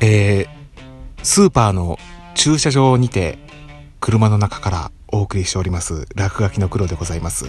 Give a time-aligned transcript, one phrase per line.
[0.00, 0.46] え
[1.22, 1.98] スーパーの
[2.34, 3.38] 駐車場にて
[4.00, 7.46] 車の中からお送りしております落書きの黒でございます。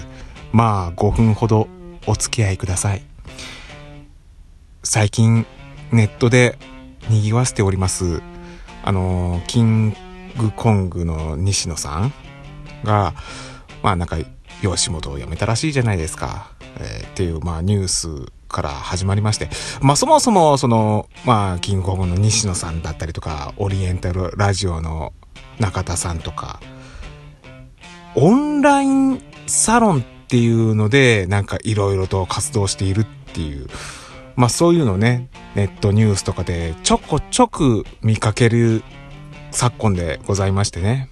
[0.52, 1.68] まあ5分ほど
[2.08, 3.04] お付き合いください。
[4.84, 5.46] 最近
[5.92, 6.58] ネットで
[7.10, 8.22] 賑わせております
[8.84, 9.90] あのキン
[10.38, 12.14] グコングの西野さん
[12.84, 13.14] が
[13.84, 14.18] まあなんか
[14.62, 19.50] 吉本を辞めたらしいじゃないですか、えー、っていうまあニュースから始まりまして、
[19.82, 25.14] まあそもそもその、まあキングコングの西野さんだったりとか、オリエンタルラジオの
[25.60, 26.60] 中田さんとか、
[28.16, 33.68] オンラインサロンっていうので、なんかいろいろと活動しているっていう、
[34.36, 38.84] まあそういうのね、ネットニュースとかでちょこちょく見かける
[39.52, 41.10] 昨今でございましてね。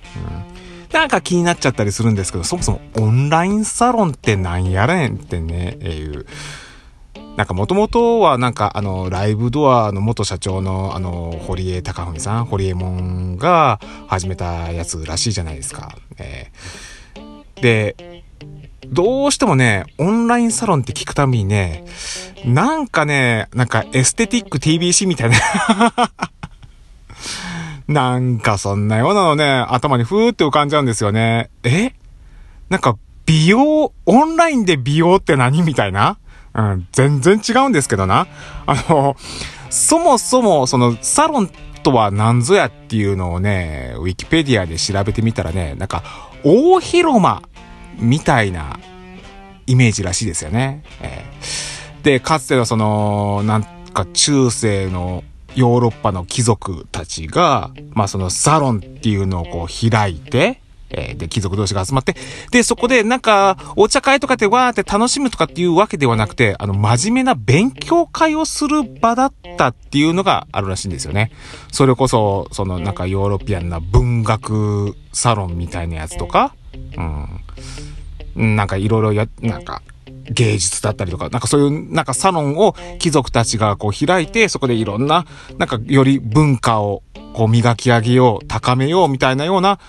[0.51, 0.57] うん
[0.91, 6.25] なんか気になっちゃったりするんですけど、そもそもオンラインサロンってなんやれんってねえ、いう。
[7.37, 15.95] なんかもともとはなんかあのライブドアの元社長のあの堀江貴文さん、堀江門が始めたやつらしいじゃないですか。
[16.17, 18.23] えー、で、
[18.87, 21.85] どうしてもね、オンラインサロンって聞くたびにね、
[22.43, 25.37] なんかね、なんかエステティック TBC みたいな
[27.87, 31.51] なんかそんなようなのね、頭にふーって浮かんじゃうんですよね。
[31.63, 31.93] え？
[32.69, 36.17] なんか美容、オンラインで美容って何みたいな
[36.91, 38.27] 全然違うんですけどな。
[38.65, 39.15] あの、
[39.69, 41.49] そもそも、その、サロン
[41.83, 46.03] とは何ぞやっていうのをね、ウィキペディアで調べてみたらね、なんか、
[46.43, 47.43] 大広間
[47.99, 48.79] みたいな
[49.67, 50.83] イメージらしいですよね。
[51.01, 55.23] えー、で、かつてのその、なんか中世の
[55.55, 62.15] ヨーロッパの貴族たちが、まあそのサロンっていうのをこう開いて、えー、で、貴族同士が集まって、
[62.51, 71.31] で、そこでなんか、お茶会とかでわーって楽しむとかっていうわけではなくて、あの、真面目な勉強会をする場だったっていうのがあるらしいんですよね。
[71.71, 76.55] それこそ、そのなんかヨーロピアンな文学サロンみたいなやつとか、
[78.35, 78.55] うん。
[78.55, 79.81] なんかいろいろや、なんか、
[80.29, 85.25] 芸術だったりとか、なんかそういうなんかサロンを貴族たちがこう開いて、そこでいろんな、
[85.57, 89.79] なんかより文化をこう磨き上げよう、高めようみたいなような、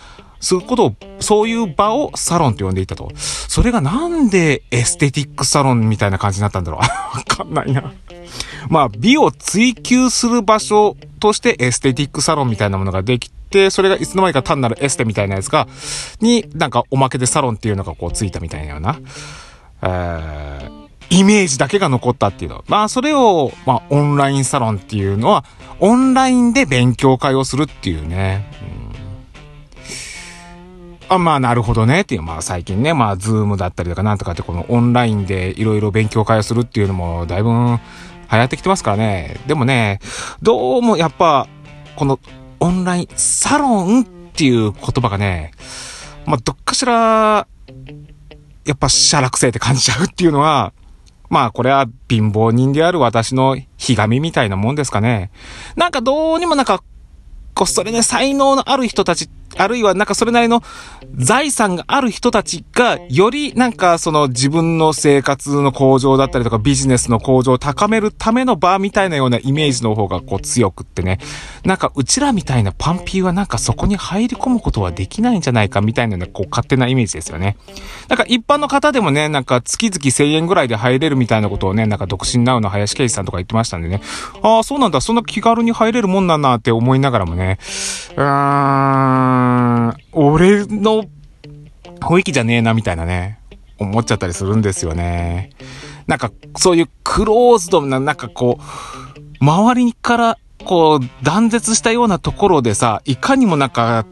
[0.41, 3.11] そういうことを、そういう場をサロンと呼んでいたと。
[3.17, 6.81] それがなんでエステティックサロンみたいな感じになったんだろう
[7.17, 7.93] わかんないな。
[8.69, 15.67] まあ、美を追求する場所としてエステティックサロンみたいなものができて、それがいつの間にか単なるエステみたいなやつが、
[16.21, 18.99] に、なんかおまけでサロンっていうのがこうついたみたいなような、
[19.83, 22.65] えー、イメージだけが残ったっていうの。
[22.69, 25.45] まあ、それを、まあ、オンラインサロンっていうのは、
[25.81, 28.45] オンラインで勉強会をするっていうね。
[28.73, 28.78] うん
[31.09, 37.55] あ、まあなるほどねっていう、まあ最近ね、まあズームだったりとかなんとかってこのオンラインでいろいろ勉強会をするっていうのもだいぶ流
[38.39, 39.41] 行ってきてますからね。
[39.47, 40.01] でもね、
[40.43, 41.49] どうもやっぱ、
[41.97, 42.21] この
[42.61, 45.53] オンラインサロンっていう言葉がね、
[46.27, 47.47] まあどっかしら、
[48.67, 50.75] やっぱしゃらくせって感じちゃうっていうのは、
[51.31, 55.31] まあこれは貧乏人である私のひがみみたいなもんですかね。
[55.77, 56.83] なんかどうにもなんか、
[57.55, 60.63] こっそりね、才能のある人たちあるいはなんかそれなりの
[61.15, 71.19] 財産がある人たちが、よりなんかその自分の生活の向上だったりとかビジネスの向上を高めるための場みたいなようなイメージの方がこう強くってね、
[71.65, 77.57] なんかうちらみたいなパンピーはなんかそこに入り込むことはできないんじゃないかみたいな、こう勝手なイメージですよね。
[78.09, 84.01] なんか一般の方でもね、なんか月々1000円ぐらいで入れるみたいなことをね、なんか独身ナウの林圭司さんとか言ってましたんでね、
[84.43, 87.59] ああ、そうなんだ、そんな気軽に入れるもんなんなって思いながらもね、
[88.17, 89.38] うーん、
[90.13, 91.05] 俺の
[92.01, 93.39] 雰囲気じゃねえなみたいなね、
[93.79, 95.51] 思っちゃったりするんですよね。
[96.07, 104.07] なんか、そういうクローズドな、なんかこう、周りからこう断絶したようなところでさ、いかにもなんか、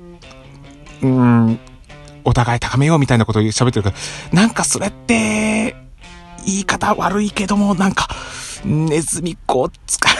[1.02, 1.58] うん、
[2.24, 3.96] お互い高めようみたいなことを喋ってるから、
[4.32, 5.76] なんかそれって、
[6.44, 8.08] 言い方悪いけども、なんか、
[8.64, 10.14] ネズミ子を使う。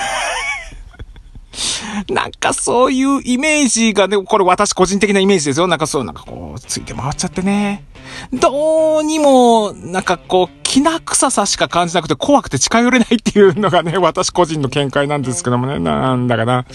[2.10, 5.66] なんかそういうイメージがね、これ私個人的なイメージですよ。
[5.66, 7.84] なんかそう、なんかこう、ついて回っちゃってね。
[8.32, 16.66] どうにも、なんかこう、きな臭さしか感じなくて怖くて近寄れないっていうのがね、私個人の見解なんですけどもね、なんだかな。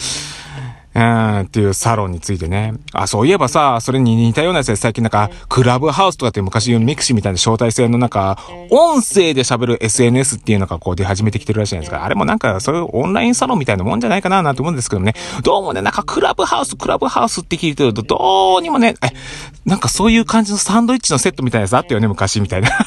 [0.93, 2.73] うん、っていうサロンについてね。
[2.91, 8.38] あ、そういえばさ、それに似たようなやつで最近なんか、クラブハウスとかって昔言うミクシーみたいな招待制のなんか、
[8.69, 15.13] 音声で喋る SNS っていうのがこう出始めてきてるらしいんですが、あれもなんかそういうオンラインサロンみたいなもんじゃないかななんて思うんですけどね。
[15.43, 19.07] どうもね、なんかクラブハウス、クラブハウスって聞いてると、どうにもね、え、
[19.65, 22.69] なんかそういう感じのサンドイッチのセットみたいなやつあったよね、昔みたいな。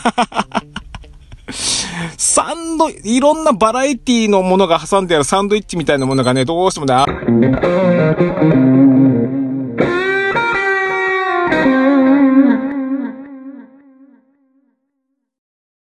[2.17, 6.95] サンド、いろんなバラエティのものが挟んであるサンドイッチみたいなものがね、どうしてもね、
[7.27, 9.24] Thank you.